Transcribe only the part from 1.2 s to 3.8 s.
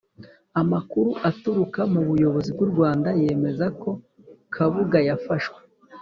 aturuka mu buyobozi bw u Rwanda yemeza